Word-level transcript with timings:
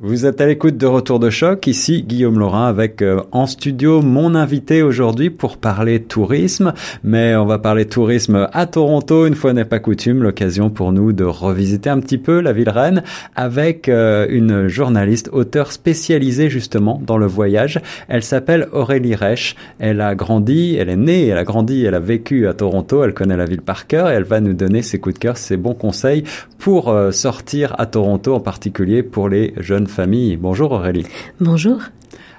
Vous 0.00 0.26
êtes 0.26 0.40
à 0.40 0.46
l'écoute 0.46 0.76
de 0.76 0.86
Retour 0.86 1.20
de 1.20 1.30
choc, 1.30 1.68
ici 1.68 2.02
Guillaume 2.02 2.40
Laurin 2.40 2.66
avec 2.66 3.00
euh, 3.00 3.22
en 3.30 3.46
studio 3.46 4.02
mon 4.02 4.34
invité 4.34 4.82
aujourd'hui 4.82 5.30
pour 5.30 5.56
parler 5.56 6.02
tourisme, 6.02 6.74
mais 7.04 7.36
on 7.36 7.46
va 7.46 7.60
parler 7.60 7.84
tourisme 7.84 8.48
à 8.52 8.66
Toronto, 8.66 9.24
une 9.24 9.36
fois 9.36 9.52
n'est 9.52 9.64
pas 9.64 9.78
coutume, 9.78 10.24
l'occasion 10.24 10.68
pour 10.68 10.90
nous 10.90 11.12
de 11.12 11.22
revisiter 11.22 11.90
un 11.90 12.00
petit 12.00 12.18
peu 12.18 12.40
la 12.40 12.52
ville 12.52 12.70
reine 12.70 13.04
avec 13.36 13.88
euh, 13.88 14.26
une 14.28 14.66
journaliste, 14.66 15.30
auteur 15.32 15.70
spécialisée 15.70 16.50
justement 16.50 17.00
dans 17.06 17.16
le 17.16 17.26
voyage. 17.26 17.80
Elle 18.08 18.24
s'appelle 18.24 18.66
Aurélie 18.72 19.14
Reich, 19.14 19.54
elle 19.78 20.00
a 20.00 20.16
grandi, 20.16 20.74
elle 20.74 20.88
est 20.88 20.96
née, 20.96 21.28
elle 21.28 21.38
a 21.38 21.44
grandi, 21.44 21.84
elle 21.84 21.94
a 21.94 22.00
vécu 22.00 22.48
à 22.48 22.52
Toronto, 22.52 23.04
elle 23.04 23.14
connaît 23.14 23.36
la 23.36 23.44
ville 23.44 23.62
par 23.62 23.86
cœur 23.86 24.10
et 24.10 24.14
elle 24.14 24.24
va 24.24 24.40
nous 24.40 24.54
donner 24.54 24.82
ses 24.82 24.98
coups 24.98 25.14
de 25.14 25.20
cœur, 25.20 25.36
ses 25.36 25.56
bons 25.56 25.74
conseils 25.74 26.24
pour 26.58 26.88
euh, 26.88 27.12
sortir 27.12 27.76
à 27.78 27.86
Toronto, 27.86 28.34
en 28.34 28.40
particulier 28.40 29.04
pour 29.04 29.28
les 29.28 29.54
jeunes 29.58 29.83
famille. 29.88 30.36
Bonjour 30.36 30.72
Aurélie. 30.72 31.06
Bonjour. 31.40 31.80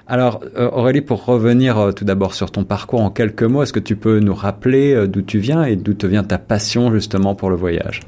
Alors 0.08 0.40
euh, 0.56 0.70
Aurélie, 0.70 1.00
pour 1.00 1.24
revenir 1.24 1.78
euh, 1.78 1.92
tout 1.92 2.04
d'abord 2.04 2.34
sur 2.34 2.50
ton 2.50 2.64
parcours 2.64 3.00
en 3.00 3.10
quelques 3.10 3.42
mots, 3.42 3.62
est-ce 3.62 3.72
que 3.72 3.80
tu 3.80 3.96
peux 3.96 4.20
nous 4.20 4.34
rappeler 4.34 4.94
euh, 4.94 5.08
d'où 5.08 5.22
tu 5.22 5.38
viens 5.38 5.64
et 5.64 5.74
d'où 5.74 5.94
te 5.94 6.06
vient 6.06 6.22
ta 6.22 6.38
passion 6.38 6.92
justement 6.92 7.34
pour 7.34 7.50
le 7.50 7.56
voyage? 7.56 8.00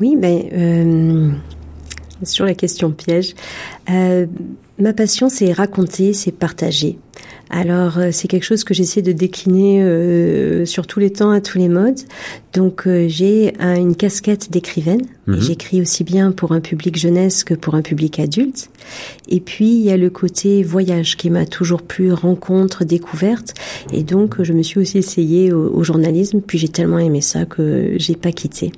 Oui, 0.00 0.16
ben, 0.16 1.34
sur 2.22 2.46
la 2.46 2.54
question 2.54 2.90
piège, 2.90 3.34
ma 4.80 4.92
passion 4.92 5.28
c'est 5.28 5.52
raconter, 5.52 6.12
c'est 6.12 6.32
partager. 6.32 6.98
Alors 7.50 7.98
euh, 7.98 8.10
c'est 8.12 8.28
quelque 8.28 8.44
chose 8.44 8.62
que 8.62 8.74
j'essaie 8.74 9.02
de 9.02 9.10
décliner 9.10 9.82
euh, 9.82 10.64
sur 10.64 10.86
tous 10.86 11.00
les 11.00 11.10
temps, 11.10 11.30
à 11.30 11.40
tous 11.40 11.58
les 11.58 11.68
modes. 11.68 11.98
Donc 12.54 12.86
euh, 12.86 13.06
j'ai 13.08 13.52
une 13.60 13.96
casquette 13.96 14.50
d'écrivaine. 14.50 15.02
Mhm. 15.26 15.40
J'écris 15.40 15.80
aussi 15.82 16.04
bien 16.04 16.30
pour 16.30 16.52
un 16.52 16.60
public 16.60 16.96
jeunesse 16.96 17.42
que 17.42 17.54
pour 17.54 17.74
un 17.74 17.82
public 17.82 18.20
adulte. 18.20 18.70
Et 19.28 19.40
puis 19.40 19.66
il 19.66 19.82
y 19.82 19.90
a 19.90 19.96
le 19.96 20.10
côté 20.10 20.62
voyage 20.62 21.16
qui 21.16 21.28
m'a 21.28 21.44
toujours 21.44 21.82
plu, 21.82 22.12
rencontre, 22.12 22.84
découverte. 22.84 23.54
Et 23.92 24.04
donc 24.04 24.40
je 24.42 24.52
me 24.52 24.62
suis 24.62 24.78
aussi 24.78 24.98
essayée 24.98 25.52
au, 25.52 25.74
au 25.74 25.82
journalisme. 25.82 26.40
Puis 26.40 26.58
j'ai 26.58 26.68
tellement 26.68 27.00
aimé 27.00 27.20
ça 27.20 27.46
que 27.46 27.94
j'ai 27.96 28.14
pas 28.14 28.30
quitté. 28.30 28.70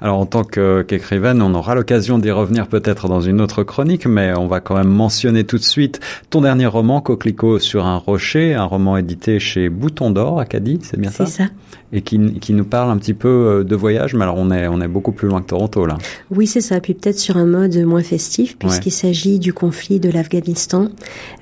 Alors 0.00 0.18
en 0.18 0.26
tant 0.26 0.44
qu'écrivaine, 0.44 1.40
on 1.42 1.54
aura 1.54 1.74
l'occasion 1.74 2.18
d'y 2.18 2.30
revenir 2.30 2.66
peut-être 2.68 3.08
dans 3.08 3.20
une 3.20 3.40
autre 3.40 3.62
chronique, 3.62 4.06
mais 4.06 4.36
on 4.36 4.46
va 4.46 4.60
quand 4.60 4.76
même 4.76 4.88
mentionner 4.88 5.44
tout 5.44 5.58
de 5.58 5.62
suite 5.62 6.00
ton 6.30 6.42
dernier 6.42 6.66
roman, 6.66 7.00
Coquelicot 7.00 7.58
sur 7.58 7.86
un 7.86 7.96
rocher, 7.96 8.54
un 8.54 8.64
roman 8.64 8.96
édité 8.96 9.38
chez 9.38 9.68
Bouton 9.68 10.10
d'Or, 10.10 10.40
Acadie, 10.40 10.78
c'est 10.82 11.00
bien 11.00 11.10
ça? 11.10 11.26
C'est 11.26 11.44
ça 11.44 11.48
et 11.92 12.02
qui, 12.02 12.18
qui, 12.40 12.52
nous 12.52 12.64
parle 12.64 12.90
un 12.90 12.96
petit 12.96 13.14
peu 13.14 13.28
euh, 13.28 13.64
de 13.64 13.76
voyage, 13.76 14.14
mais 14.14 14.22
alors 14.22 14.36
on 14.38 14.50
est, 14.50 14.66
on 14.66 14.80
est 14.80 14.88
beaucoup 14.88 15.12
plus 15.12 15.28
loin 15.28 15.40
que 15.40 15.46
Toronto 15.46 15.86
là. 15.86 15.98
Oui, 16.30 16.46
c'est 16.46 16.60
ça. 16.60 16.80
Puis 16.80 16.94
peut-être 16.94 17.18
sur 17.18 17.36
un 17.36 17.46
mode 17.46 17.76
moins 17.84 18.02
festif, 18.02 18.56
puisqu'il 18.58 18.90
s'agit 18.90 19.38
du 19.38 19.52
conflit 19.52 20.00
de 20.00 20.10
l'Afghanistan, 20.10 20.88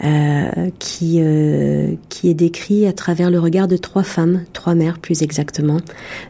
euh, 0.04 0.70
qui, 0.78 1.20
euh, 1.20 1.94
qui 2.08 2.28
est 2.28 2.34
décrit 2.34 2.86
à 2.86 2.92
travers 2.92 3.30
le 3.30 3.38
regard 3.38 3.68
de 3.68 3.76
trois 3.76 4.02
femmes, 4.02 4.42
trois 4.52 4.74
mères 4.74 4.98
plus 4.98 5.22
exactement, 5.22 5.78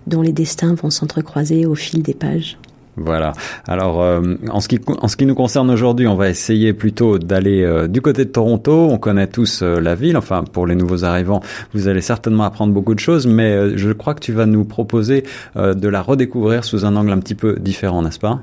dont 0.06 0.22
les 0.22 0.32
destins 0.32 0.74
vont 0.74 0.90
s'entrecroiser 0.90 1.66
au 1.66 1.74
fil 1.74 2.02
des 2.02 2.14
pages. 2.14 2.58
Voilà. 2.96 3.32
Alors, 3.66 4.02
euh, 4.02 4.20
en, 4.50 4.60
ce 4.60 4.68
qui, 4.68 4.80
en 4.86 5.08
ce 5.08 5.16
qui 5.16 5.26
nous 5.26 5.34
concerne 5.34 5.70
aujourd'hui, 5.70 6.06
on 6.06 6.14
va 6.14 6.28
essayer 6.28 6.72
plutôt 6.72 7.18
d'aller 7.18 7.62
euh, 7.62 7.88
du 7.88 8.00
côté 8.00 8.24
de 8.24 8.30
Toronto. 8.30 8.88
On 8.90 8.98
connaît 8.98 9.26
tous 9.26 9.62
euh, 9.62 9.80
la 9.80 9.94
ville. 9.94 10.16
Enfin, 10.16 10.44
pour 10.44 10.66
les 10.66 10.76
nouveaux 10.76 11.04
arrivants, 11.04 11.40
vous 11.72 11.88
allez 11.88 12.00
certainement 12.00 12.44
apprendre 12.44 12.72
beaucoup 12.72 12.94
de 12.94 13.00
choses, 13.00 13.26
mais 13.26 13.76
je 13.76 13.90
crois 13.90 14.14
que 14.14 14.20
tu 14.20 14.32
vas 14.32 14.46
nous 14.46 14.64
proposer 14.64 15.24
de 15.56 15.88
la 15.88 16.02
redécouvrir 16.02 16.64
sous 16.64 16.84
un 16.84 16.96
angle 16.96 17.10
un 17.10 17.18
petit 17.18 17.34
peu 17.34 17.56
différent, 17.58 18.02
n'est-ce 18.02 18.18
pas? 18.18 18.40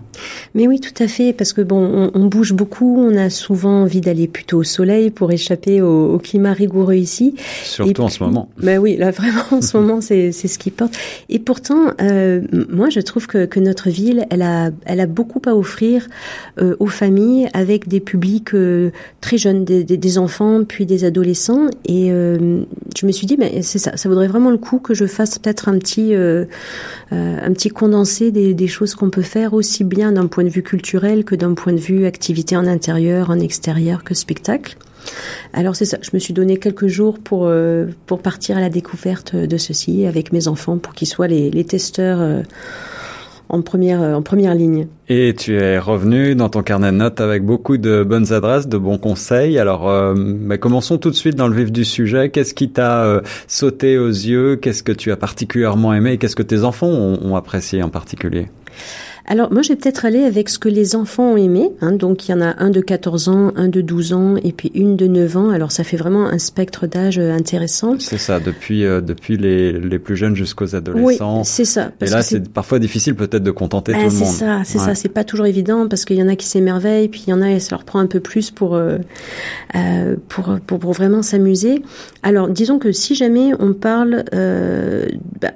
Mais 0.55 0.67
oui, 0.67 0.79
tout 0.79 1.03
à 1.03 1.07
fait, 1.07 1.33
parce 1.33 1.53
que 1.53 1.61
bon, 1.61 2.11
on, 2.13 2.25
bouge 2.25 2.53
beaucoup. 2.53 2.97
On 2.99 3.17
a 3.17 3.29
souvent 3.29 3.83
envie 3.83 4.01
d'aller 4.01 4.27
plutôt 4.27 4.59
au 4.59 4.63
soleil 4.63 5.11
pour 5.11 5.31
échapper 5.31 5.81
au, 5.81 6.17
climat 6.19 6.53
rigoureux 6.53 6.95
ici. 6.95 7.35
Surtout 7.63 8.03
en 8.03 8.09
ce 8.09 8.23
moment. 8.23 8.49
Ben 8.57 8.79
oui, 8.79 8.97
là 8.97 9.11
vraiment, 9.11 9.43
en 9.51 9.61
ce 9.61 9.77
moment, 9.77 10.01
c'est 10.01 10.31
ce 10.31 10.59
qui 10.59 10.71
porte. 10.71 10.93
Et 11.29 11.39
pourtant, 11.39 11.93
moi, 12.69 12.89
je 12.89 12.99
trouve 12.99 13.27
que, 13.27 13.45
que 13.45 13.59
notre 13.59 13.89
ville, 13.89 14.25
elle 14.29 14.40
elle 14.41 14.99
a, 14.99 15.05
beaucoup 15.05 15.41
à 15.45 15.55
offrir 15.55 16.07
euh, 16.59 16.75
aux 16.79 16.87
familles 16.87 17.49
avec 17.53 17.87
des 17.87 17.99
publics 17.99 18.53
euh, 18.53 18.91
très 19.19 19.37
jeunes, 19.37 19.63
des, 19.65 20.17
enfants 20.17 20.63
puis 20.63 20.85
des 20.85 21.03
adolescents. 21.03 21.67
Et 21.85 22.11
euh, 22.11 22.63
je 22.97 23.05
me 23.05 23.11
suis 23.11 23.27
dit, 23.27 23.37
mais 23.37 23.61
c'est 23.61 23.79
ça, 23.79 23.95
ça 23.97 24.09
vaudrait 24.09 24.27
vraiment 24.27 24.51
le 24.51 24.57
coup 24.57 24.79
que 24.79 24.93
je 24.93 25.05
fasse 25.05 25.39
peut-être 25.39 25.69
un 25.69 25.77
petit, 25.77 26.13
un 26.13 27.53
petit 27.53 27.69
condensé 27.69 28.31
des, 28.31 28.67
choses 28.67 28.95
qu'on 28.95 29.09
peut 29.09 29.21
faire 29.21 29.53
aussi 29.53 29.83
bien 29.83 30.11
d'un 30.11 30.27
point 30.27 30.43
de 30.43 30.49
vue 30.49 30.63
culturel 30.63 31.23
que 31.23 31.35
d'un 31.35 31.53
point 31.53 31.73
de 31.73 31.79
vue 31.79 32.05
activité 32.05 32.55
en 32.55 32.65
intérieur, 32.65 33.29
en 33.29 33.39
extérieur 33.39 34.03
que 34.03 34.13
spectacle. 34.13 34.77
Alors 35.53 35.75
c'est 35.75 35.85
ça, 35.85 35.97
je 36.01 36.11
me 36.13 36.19
suis 36.19 36.33
donné 36.33 36.57
quelques 36.57 36.87
jours 36.87 37.19
pour, 37.19 37.51
pour 38.05 38.21
partir 38.21 38.57
à 38.57 38.61
la 38.61 38.69
découverte 38.69 39.35
de 39.35 39.57
ceci 39.57 40.05
avec 40.05 40.31
mes 40.31 40.47
enfants 40.47 40.77
pour 40.77 40.93
qu'ils 40.93 41.07
soient 41.07 41.27
les 41.27 41.63
testeurs 41.65 42.43
en 43.51 43.61
première, 43.61 44.01
euh, 44.01 44.13
en 44.13 44.21
première 44.21 44.55
ligne. 44.55 44.87
Et 45.09 45.35
tu 45.37 45.55
es 45.55 45.77
revenu 45.77 46.35
dans 46.35 46.47
ton 46.47 46.63
carnet 46.63 46.91
de 46.91 46.97
notes 46.97 47.19
avec 47.19 47.43
beaucoup 47.43 47.77
de 47.77 48.03
bonnes 48.03 48.31
adresses, 48.31 48.67
de 48.67 48.77
bons 48.77 48.97
conseils. 48.97 49.59
Alors, 49.59 49.89
euh, 49.89 50.15
bah, 50.15 50.57
commençons 50.57 50.97
tout 50.97 51.09
de 51.09 51.15
suite 51.15 51.35
dans 51.35 51.49
le 51.49 51.55
vif 51.55 51.71
du 51.71 51.83
sujet. 51.83 52.29
Qu'est-ce 52.29 52.53
qui 52.53 52.69
t'a 52.69 53.03
euh, 53.03 53.21
sauté 53.47 53.97
aux 53.97 54.07
yeux? 54.07 54.55
Qu'est-ce 54.55 54.83
que 54.83 54.93
tu 54.93 55.11
as 55.11 55.17
particulièrement 55.17 55.93
aimé? 55.93 56.17
Qu'est-ce 56.17 56.35
que 56.35 56.43
tes 56.43 56.63
enfants 56.63 56.87
ont 56.87 57.35
apprécié 57.35 57.83
en 57.83 57.89
particulier? 57.89 58.47
Alors 59.31 59.49
moi, 59.49 59.61
je 59.61 59.69
vais 59.69 59.77
peut-être 59.77 60.03
aller 60.03 60.25
avec 60.25 60.49
ce 60.49 60.59
que 60.59 60.67
les 60.67 60.93
enfants 60.93 61.23
ont 61.23 61.37
aimé. 61.37 61.71
Hein. 61.79 61.93
donc 61.93 62.27
il 62.27 62.31
y 62.31 62.33
en 62.33 62.41
a 62.41 62.53
un 62.61 62.69
de 62.69 62.81
14 62.81 63.29
ans, 63.29 63.53
un 63.55 63.69
de 63.69 63.79
12 63.79 64.11
ans 64.11 64.35
et 64.43 64.51
puis 64.51 64.73
une 64.75 64.97
de 64.97 65.07
9 65.07 65.37
ans. 65.37 65.49
Alors 65.51 65.71
ça 65.71 65.85
fait 65.85 65.95
vraiment 65.95 66.25
un 66.25 66.37
spectre 66.37 66.85
d'âge 66.85 67.17
euh, 67.17 67.31
intéressant. 67.31 67.95
C'est 67.97 68.17
ça, 68.17 68.41
depuis 68.41 68.83
euh, 68.83 68.99
depuis 68.99 69.37
les, 69.37 69.71
les 69.71 69.99
plus 69.99 70.17
jeunes 70.17 70.35
jusqu'aux 70.35 70.75
adolescents. 70.75 71.37
Oui, 71.37 71.45
c'est 71.45 71.63
ça. 71.63 71.93
et 72.01 72.07
là, 72.07 72.23
c'est 72.23 72.49
parfois 72.49 72.77
difficile 72.79 73.15
peut-être 73.15 73.41
de 73.43 73.51
contenter 73.51 73.93
tout 73.93 73.99
le 73.99 74.03
monde. 74.03 74.11
C'est 74.11 74.25
ça, 74.25 74.61
c'est 74.65 74.79
ça. 74.79 74.95
C'est 74.95 75.07
pas 75.07 75.23
toujours 75.23 75.45
évident 75.45 75.87
parce 75.87 76.03
qu'il 76.03 76.17
y 76.17 76.23
en 76.23 76.27
a 76.27 76.35
qui 76.35 76.47
s'émerveillent, 76.47 77.07
puis 77.07 77.23
il 77.27 77.29
y 77.29 77.33
en 77.33 77.41
a, 77.41 77.57
ça 77.61 77.69
leur 77.71 77.85
prend 77.85 77.99
un 77.99 78.07
peu 78.07 78.19
plus 78.19 78.51
pour 78.51 78.75
euh, 78.75 78.97
euh 79.75 80.17
pour, 80.27 80.59
pour, 80.67 80.79
pour 80.79 80.91
vraiment 80.91 81.21
s'amuser. 81.21 81.81
Alors 82.21 82.49
disons 82.49 82.79
que 82.79 82.91
si 82.91 83.15
jamais 83.15 83.51
on 83.59 83.73
parle 83.73 84.25
euh, 84.33 85.07
bah, 85.41 85.51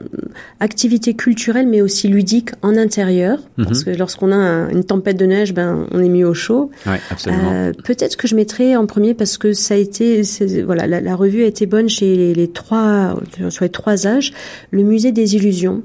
activité 0.59 1.13
culturelle 1.13 1.67
mais 1.67 1.81
aussi 1.81 2.07
ludique 2.07 2.51
en 2.61 2.77
intérieur. 2.77 3.39
Mhm. 3.65 3.69
Parce 3.69 3.83
que 3.83 3.89
lorsqu'on 3.91 4.31
a 4.31 4.71
une 4.71 4.83
tempête 4.83 5.17
de 5.17 5.25
neige, 5.25 5.53
ben 5.53 5.87
on 5.91 5.99
est 5.99 6.09
mis 6.09 6.23
au 6.23 6.33
chaud. 6.33 6.71
Ouais, 6.85 6.99
absolument. 7.09 7.51
Euh, 7.51 7.71
Peut-être 7.83 8.15
que 8.15 8.27
je 8.27 8.35
mettrais 8.35 8.75
en 8.75 8.85
premier 8.85 9.13
parce 9.13 9.37
que 9.37 9.53
ça 9.53 9.73
a 9.73 9.77
été, 9.77 10.21
voilà, 10.65 10.87
la, 10.87 11.01
la, 11.01 11.15
revue 11.15 11.43
a 11.43 11.47
été 11.47 11.65
bonne 11.65 11.89
chez 11.89 12.33
les, 12.33 12.47
trois, 12.47 13.15
sur 13.49 13.63
les 13.63 13.69
trois 13.69 14.07
âges. 14.07 14.33
Le 14.71 14.83
musée 14.83 15.11
des 15.11 15.35
illusions, 15.35 15.81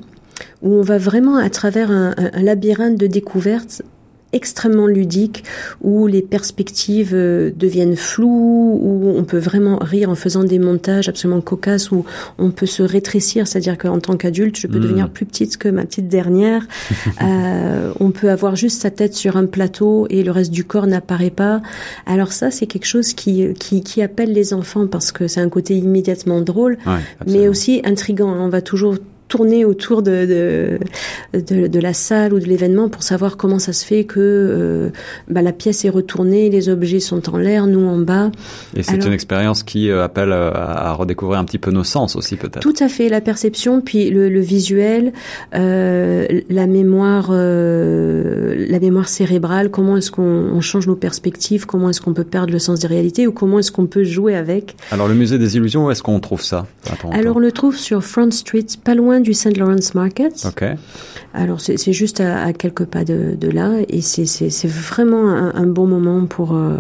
où 0.63 0.73
on 0.75 0.83
va 0.83 0.99
vraiment 0.99 1.37
à 1.37 1.51
travers 1.51 1.91
un, 1.91 2.15
un 2.17 2.43
labyrinthe 2.43 2.97
de 2.97 3.07
découvertes 3.07 3.83
extrêmement 4.33 4.87
ludique 4.87 5.45
où 5.81 6.07
les 6.07 6.23
perspectives 6.23 7.15
euh, 7.15 7.51
deviennent 7.55 7.97
floues, 7.97 8.79
où 8.81 9.15
on 9.17 9.25
peut 9.25 9.39
vraiment 9.39 9.79
rire 9.79 10.11
en 10.11 10.15
faisant 10.15 10.45
des 10.45 10.59
montages 10.59 11.09
absolument 11.09 11.41
cocasses, 11.41 11.91
où 11.91 12.05
on 12.39 12.51
peut 12.51 12.67
se 12.67 12.83
rétrécir, 12.83 13.49
c'est-à-dire 13.49 13.77
qu'en 13.77 13.99
tant 13.99 14.17
qu'adulte, 14.17 14.57
je 14.57 14.67
peux 14.67 14.79
hmm. 14.79 14.83
devenir 14.83 15.11
plus 15.11 15.27
petite 15.27 15.57
que 15.57 15.69
ma 15.69 15.85
petite 15.85 16.09
dernière. 16.09 16.67
euh, 17.23 17.93
on 17.99 18.11
peut 18.11 18.31
avoir 18.31 18.57
juste 18.57 18.83
sa 18.83 18.91
tête 18.91 19.15
sur 19.15 19.37
un 19.37 19.47
plateau 19.47 20.07
et 20.11 20.23
le 20.23 20.31
reste 20.31 20.51
du 20.51 20.65
corps 20.65 20.87
n'apparaît 20.87 21.31
pas. 21.31 21.61
Alors 22.07 22.33
ça, 22.33 22.51
c'est 22.51 22.67
quelque 22.67 22.87
chose 22.87 23.13
qui, 23.15 23.53
qui, 23.55 23.83
qui, 23.83 24.03
appelle 24.03 24.33
les 24.33 24.55
enfants 24.55 24.87
parce 24.87 25.13
que 25.13 25.29
c'est 25.29 25.41
un 25.41 25.49
côté 25.49 25.77
immédiatement 25.77 26.41
drôle, 26.41 26.79
mais 27.27 27.49
aussi 27.49 27.83
intrigant. 27.85 28.31
On 28.31 28.49
va 28.49 28.63
toujours 28.63 28.97
tourner 29.31 29.65
autour 29.65 30.03
de, 30.03 30.79
de, 31.33 31.67
de, 31.69 31.81
la 31.81 31.95
salle 31.95 32.35
ou 32.35 32.41
de 32.41 32.47
l'événement 32.47 32.89
pour 32.89 33.05
savoir 33.05 33.37
comment 33.37 33.61
ça 33.61 33.73
se 33.73 33.87
fait 33.87 34.03
que 34.03 34.19
euh, 34.19 34.91
bah, 35.29 35.41
la 35.41 35.53
pièce 35.53 35.85
est 35.85 35.89
retournée, 35.89 36.51
les 36.51 36.69
objets 36.69 36.99
sont 36.99 37.33
en 37.33 37.39
l'air, 37.39 37.69
nous 37.69 37.87
en 37.87 37.97
bas. 37.97 38.33
Et 38.75 38.83
c'est 38.83 39.07
une 39.07 39.13
expérience 39.13 39.63
qui 39.63 39.89
euh, 39.89 40.03
appelle 40.03 40.33
euh, 40.33 40.51
à, 40.53 40.93
redécouvrir 40.95 41.39
un 41.39 41.45
petit 41.45 41.59
peu 41.59 41.71
nos 41.71 41.85
sens 41.85 42.17
aussi 42.17 42.37
peut-être. 42.37 42.59
Tout 42.61 42.75
à 42.81 42.89
fait, 42.89 43.09
la 43.09 43.21
perception, 43.21 43.81
puis 43.81 44.11
le, 44.11 44.29
le 44.29 44.41
visuel, 44.41 45.13
euh, 45.55 46.27
la 46.51 46.67
mémoire, 46.67 47.29
euh, 47.31 48.67
la 48.69 48.81
mémoire 48.81 49.09
cérébrale, 49.09 49.71
comment 49.71 49.97
est-ce 49.97 50.11
qu'on 50.11 50.61
change 50.61 50.89
nos 50.89 50.97
perspectives, 50.97 51.67
comment 51.67 51.91
est-ce 51.91 52.01
qu'on 52.01 52.15
peut 52.15 52.25
perdre 52.25 52.53
le 52.53 52.59
sens 52.59 52.81
des 52.81 52.89
réalités 52.89 53.29
ou 53.29 53.33
comment 53.33 53.61
est-ce 53.61 53.71
qu'on 53.71 53.87
peut 53.87 54.03
jouer 54.03 54.35
avec. 54.35 54.75
Alors 54.91 55.07
le 55.07 55.15
musée 55.15 55.39
des 55.39 55.57
illusions, 55.57 55.87
où 55.87 55.91
est-ce 55.93 56.03
qu'on 56.03 56.19
trouve 56.19 56.43
ça 56.43 56.67
Alors 57.13 57.37
on 57.37 57.41
le 57.41 57.53
trouve 57.53 57.77
sur 57.77 58.03
Front 58.03 58.33
Street, 58.33 58.67
pas 58.83 58.97
loin 58.97 59.20
du 59.23 59.35
St. 59.35 59.57
Lawrence 59.57 59.95
Market. 59.95 60.45
Alors 61.33 61.61
c'est 61.61 61.93
juste 61.93 62.21
à, 62.21 62.53
quelques 62.53 62.85
pas 62.85 63.05
de, 63.05 63.37
de 63.39 63.49
là 63.49 63.73
et 63.89 64.01
c'est 64.01 64.69
vraiment 64.69 65.29
un, 65.29 65.67
bon 65.67 65.87
moment 65.87 66.27
pour 66.27 66.55
euh, 66.55 66.77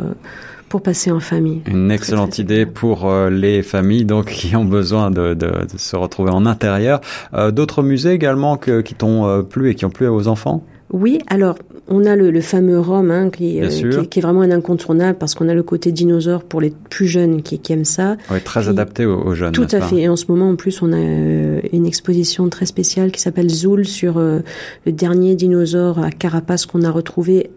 pour 0.68 0.82
passer 0.82 1.10
en 1.10 1.20
famille. 1.20 1.62
Une 1.66 1.90
excellente 1.90 2.38
idée 2.38 2.66
pour 2.66 3.08
euh, 3.08 3.30
les 3.30 3.62
familles 3.62 4.04
donc 4.04 4.26
qui 4.30 4.56
ont 4.56 4.64
besoin 4.64 5.10
de, 5.10 5.34
de, 5.34 5.52
se 5.76 5.96
retrouver 5.96 6.30
en 6.30 6.46
intérieur. 6.46 7.00
Euh, 7.34 7.50
d'autres 7.50 7.82
musées 7.82 8.12
également 8.12 8.56
que, 8.56 8.80
qui 8.80 8.94
t'ont 8.94 9.44
plu 9.44 9.70
et 9.70 9.74
qui 9.74 9.84
ont 9.84 9.90
plu 9.90 10.08
aux 10.08 10.28
enfants? 10.28 10.64
Oui, 10.92 11.18
alors 11.28 11.56
on 11.88 12.04
a 12.04 12.16
le, 12.16 12.40
fameux 12.40 12.78
Rome 12.78 13.10
hein, 13.10 13.30
qui, 13.30 13.60
euh, 13.60 14.04
qui, 14.04 14.18
est 14.18 14.22
vraiment 14.22 14.42
un 14.42 14.50
incontournable 14.50 15.18
parce 15.18 15.34
qu'on 15.34 15.48
a 15.48 15.54
le 15.54 15.62
côté 15.62 15.92
dinosaure 15.92 16.42
pour 16.42 16.60
les 16.60 16.72
plus 16.88 17.06
jeunes 17.06 17.42
qui, 17.42 17.60
aiment 17.72 17.84
ça. 17.84 18.16
Oui, 18.30 18.40
très 18.40 18.68
adapté 18.68 19.06
aux, 19.06 19.34
jeunes. 19.34 19.52
Tout 19.52 19.66
à 19.72 19.80
fait. 19.80 20.02
Et 20.02 20.08
en 20.08 20.16
ce 20.16 20.26
moment, 20.28 20.50
en 20.50 20.56
plus, 20.56 20.82
on 20.82 20.92
a 20.92 20.96
euh, 20.96 21.60
une 21.72 21.86
exposition 21.86 22.48
très 22.48 22.66
spéciale 22.66 23.12
qui 23.12 23.20
s'appelle 23.20 23.48
Zool 23.48 23.84
sur 23.84 24.18
euh, 24.18 24.40
le 24.86 24.92
dernier 24.92 25.34
dinosaure 25.34 25.98
à 25.98 26.10
carapace 26.10 26.66
qu'on 26.66 26.82
a 26.82 26.90
retrouvé 26.90 27.50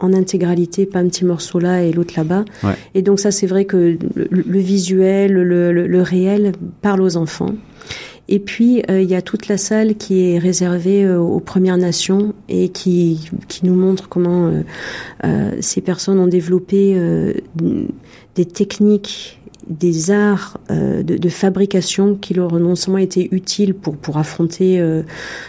en 0.00 0.12
intégralité, 0.12 0.86
pas 0.86 1.00
un 1.00 1.08
petit 1.08 1.24
morceau 1.24 1.58
là 1.58 1.82
et 1.82 1.92
l'autre 1.92 2.14
là-bas. 2.16 2.44
Et 2.94 3.02
donc 3.02 3.18
ça, 3.18 3.30
c'est 3.30 3.46
vrai 3.46 3.64
que 3.64 3.98
le, 4.14 4.58
visuel, 4.58 5.32
le, 5.32 5.72
le, 5.72 6.02
réel 6.02 6.52
parle 6.82 7.02
aux 7.02 7.16
enfants. 7.16 7.54
Et 8.28 8.38
puis, 8.38 8.82
euh, 8.90 9.00
il 9.00 9.08
y 9.08 9.14
a 9.14 9.22
toute 9.22 9.48
la 9.48 9.56
salle 9.56 9.96
qui 9.96 10.22
est 10.22 10.38
réservée 10.38 11.04
euh, 11.04 11.18
aux 11.18 11.40
Premières 11.40 11.78
Nations 11.78 12.34
et 12.48 12.68
qui, 12.68 13.30
qui 13.48 13.64
nous 13.64 13.74
montre 13.74 14.08
comment 14.08 14.52
euh, 15.24 15.52
ces 15.60 15.80
personnes 15.80 16.18
ont 16.18 16.26
développé 16.26 17.00
des 18.34 18.44
techniques 18.44 19.40
des 19.66 20.10
arts 20.10 20.58
de, 20.70 21.02
de, 21.02 21.28
fabrication 21.28 22.14
qui 22.14 22.32
leur 22.32 22.54
ont 22.54 22.58
non 22.58 22.74
seulement 22.74 22.98
été 22.98 23.28
utiles 23.32 23.74
pour 23.74 23.96
pour 23.96 24.16
affronter 24.16 24.82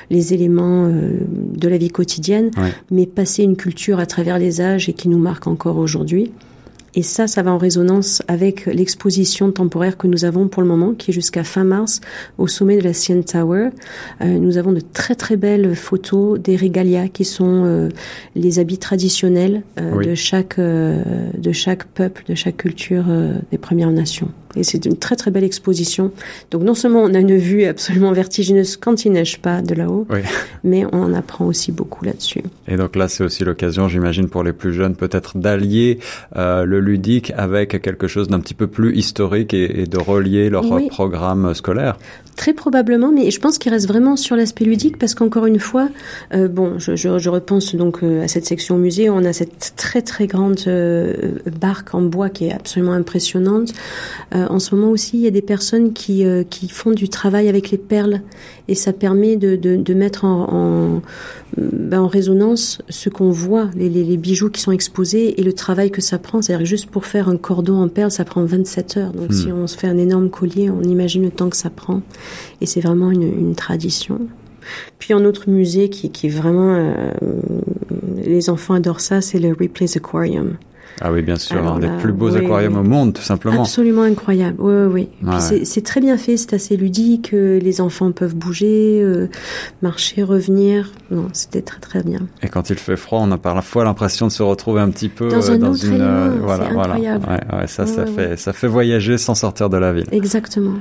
les 0.10 0.34
éléments 0.34 0.90
de 0.90 1.68
la 1.68 1.78
vie 1.78 1.90
quotidienne, 1.90 2.52
mais 2.92 3.06
passer 3.06 3.44
une 3.44 3.56
culture 3.56 4.00
à 4.00 4.06
travers 4.06 4.38
les 4.38 4.60
âges 4.60 4.90
et 4.90 4.94
qui 4.94 5.08
nous 5.08 5.20
marque 5.20 5.48
encore 5.48 5.78
aujourd'hui. 5.78 6.32
Et 6.96 7.04
ça, 7.04 7.28
ça 7.28 7.44
va 7.44 7.52
en 7.52 7.58
résonance 7.58 8.22
avec 8.28 8.66
l'exposition 8.66 9.52
temporaire 9.52 9.98
que 9.98 10.08
nous 10.08 10.26
avons 10.26 10.48
pour 10.48 10.62
le 10.62 10.68
moment, 10.68 10.94
qui 10.94 11.12
est 11.12 11.14
jusqu'à 11.14 11.44
fin 11.44 11.64
mars 11.64 12.02
au 12.38 12.48
sommet 12.48 12.78
de 12.78 12.84
la 12.84 12.94
CN 12.94 13.22
Tower. 13.24 13.70
Euh, 14.22 14.26
nous 14.26 14.58
avons 14.58 14.72
de 14.72 14.82
très 14.82 15.16
très 15.16 15.36
belles 15.36 15.76
photos 15.76 16.40
des 16.40 16.56
régalias 16.56 17.08
qui 17.08 17.26
sont 17.26 17.64
euh, 17.66 17.90
les 18.36 18.60
habits 18.60 18.78
traditionnels 18.78 19.64
euh, 19.80 20.04
de 20.04 20.16
chaque 20.16 20.60
de 20.60 21.52
chaque 21.52 21.86
peuple, 21.86 22.24
de 22.28 22.36
chaque 22.36 22.58
culture 22.58 23.06
des 23.52 23.58
Premières 23.58 23.92
Nations. 23.92 24.30
Et 24.56 24.64
c'est 24.64 24.86
une 24.86 24.98
très 24.98 25.16
très 25.16 25.32
belle 25.32 25.44
exposition. 25.44 26.12
Donc 26.52 26.64
non 26.64 26.74
seulement 26.74 27.02
on 27.02 27.14
a 27.14 27.20
une 27.20 27.38
vue 27.38 27.66
absolument 27.66 28.12
vertigineuse 28.12 28.78
quand 28.78 29.06
il 29.06 29.12
neige 29.12 29.40
pas 29.40 29.62
de 29.62 29.76
là-haut, 29.76 30.08
mais 30.64 30.86
on 30.92 31.04
en 31.04 31.14
apprend 31.14 31.46
aussi 31.46 31.72
beaucoup 31.72 32.04
là-dessus. 32.04 32.42
Et 32.68 32.76
donc 32.76 32.96
là, 32.96 33.08
c'est 33.08 33.24
aussi 33.24 33.44
l'occasion, 33.44 33.88
j'imagine, 33.88 34.28
pour 34.28 34.44
les 34.44 34.54
plus 34.54 34.74
jeunes, 34.74 34.96
peut-être 34.96 35.38
d'allier 35.38 36.00
euh, 36.36 36.66
le 36.66 36.80
ludique 36.80 37.32
avec 37.38 37.82
quelque 37.82 38.08
chose 38.08 38.28
d'un 38.28 38.40
petit 38.40 38.54
peu 38.54 38.68
plus 38.68 38.96
historique 38.96 39.54
et, 39.54 39.86
de 39.86 39.98
relier 39.98 40.50
leur 40.50 40.64
programme 40.90 41.54
scolaire. 41.54 41.98
Très 42.36 42.54
probablement, 42.54 43.12
mais 43.12 43.32
je 43.32 43.40
pense 43.40 43.58
qu'il 43.58 43.72
reste 43.72 43.88
vraiment 43.88 44.16
sur 44.16 44.36
l'aspect 44.36 44.66
ludique 44.66 44.98
parce 44.98 45.14
qu'encore 45.14 45.46
une 45.46 45.60
fois, 45.60 45.90
euh, 46.34 46.48
bon, 46.48 46.80
je, 46.80 46.96
je, 46.96 47.20
je, 47.20 47.30
repense 47.30 47.76
donc 47.76 48.00
euh, 48.02 48.24
à 48.24 48.28
cette 48.30 48.46
section 48.46 48.78
musée, 48.78 49.10
on 49.10 49.26
a 49.26 49.34
cette 49.34 49.74
très 49.76 50.02
très 50.02 50.26
grande 50.26 50.58
barque 51.60 51.94
en 51.94 52.02
bois 52.02 52.30
qui 52.30 52.46
est 52.46 52.54
absolument 52.54 52.94
impressionnante. 52.94 53.74
Euh, 54.39 54.39
en 54.50 54.60
ce 54.60 54.76
moment 54.76 54.92
aussi, 54.92 55.18
il 55.18 55.24
y 55.24 55.28
a 55.28 55.32
des 55.32 55.42
personnes 55.42 55.94
qui, 55.94 56.26
euh, 56.26 56.44
qui 56.44 56.70
font 56.70 56.92
du 56.92 57.10
travail 57.10 57.50
avec 57.50 57.72
les 57.72 57.78
perles 57.78 58.22
et 58.68 58.76
ça 58.76 58.94
permet 58.94 59.36
de, 59.36 59.56
de, 59.56 59.76
de 59.76 59.94
mettre 59.94 60.26
en, 60.26 60.48
en, 60.52 61.02
ben, 61.58 62.02
en, 62.02 62.08
résonance 62.08 62.82
ce 62.90 63.10
qu'on 63.10 63.32
voit, 63.32 63.70
les, 63.76 63.90
les, 63.90 64.04
les, 64.04 64.18
bijoux 64.18 64.50
qui 64.50 64.62
sont 64.62 64.72
exposés 64.72 65.40
et 65.40 65.44
le 65.44 65.54
travail 65.54 65.92
que 65.92 66.02
ça 66.02 66.20
prend. 66.20 66.42
C'est-à-dire 66.42 66.66
juste 66.66 66.90
pour 66.90 67.06
faire 67.06 67.30
un 67.30 67.38
cordon 67.38 67.82
en 67.82 67.88
perles, 67.88 68.12
ça 68.12 68.26
prend 68.26 68.44
27 68.44 68.98
heures. 68.98 69.12
Donc 69.12 69.34
si 69.34 69.48
hmm. 69.48 69.60
on 69.64 69.68
se 69.68 69.78
fait 69.78 69.88
un 69.88 69.98
énorme 69.98 70.30
collier, 70.30 70.70
on 70.70 70.84
imagine 70.84 71.24
le 71.24 71.32
temps 71.32 71.50
que 71.50 71.58
ça 71.58 71.70
prend. 71.70 72.02
Et 72.62 72.66
c'est 72.66 72.82
vraiment 72.82 73.12
une, 73.12 73.24
une, 73.24 73.56
tradition. 73.56 74.20
Puis 75.00 75.14
un 75.14 75.26
autre 75.26 75.50
musée 75.50 75.90
qui, 75.90 76.12
qui 76.12 76.28
est 76.28 76.32
vraiment... 76.32 76.76
Euh, 76.76 77.12
les 78.24 78.50
enfants 78.50 78.76
adorent 78.76 79.02
ça, 79.02 79.22
c'est 79.22 79.40
le 79.40 79.54
Ripley's 79.54 79.98
Aquarium. 79.98 80.58
Ah 81.02 81.12
oui, 81.12 81.22
bien 81.22 81.38
sûr, 81.38 81.66
un 81.66 81.80
des 81.80 81.88
plus 82.02 82.12
beaux 82.12 82.36
aquariums 82.36 82.78
au 82.78 82.84
monde, 82.84 83.14
tout 83.14 83.22
simplement. 83.22 83.62
Absolument 83.62 84.04
incroyable, 84.04 84.58
oui, 84.60 85.08
oui. 85.24 85.38
C'est 85.64 85.84
très 85.84 86.02
bien 86.02 86.18
fait, 86.18 86.38
c'est 86.38 86.54
assez 86.54 86.78
ludique, 86.78 87.34
euh, 87.34 87.60
les 87.60 87.82
enfants 87.82 88.12
peuvent 88.12 88.36
bouger, 88.36 89.00
euh, 89.02 89.30
marcher, 89.82 90.24
revenir. 90.24 90.92
Non, 91.12 91.28
c'était 91.34 91.62
très 91.62 91.80
très 91.80 92.04
bien. 92.04 92.20
Et 92.44 92.48
quand 92.48 92.70
il 92.70 92.78
fait 92.78 92.98
froid, 92.98 93.20
on 93.22 93.32
a 93.32 93.38
parfois 93.38 93.84
l'impression 93.84 94.28
de 94.28 94.32
se 94.32 94.44
retrouver 94.44 94.82
un 94.82 94.90
petit 94.90 95.10
peu 95.10 95.30
dans, 95.30 95.50
euh, 95.50 95.58
dans 95.58 95.74
une... 95.74 96.40
voilà, 96.42 96.70
voilà. 96.74 96.96
Ouais, 96.96 97.10
ouais, 97.10 97.68
ça, 97.68 97.86
ça, 97.86 98.06
fait, 98.06 98.38
ça 98.38 98.54
fait 98.54 98.68
voyager 98.68 99.18
sans 99.18 99.36
sortir 99.36 99.70
de 99.70 99.78
la 99.78 99.94
ville. 99.94 100.08
Exactement. 100.12 100.76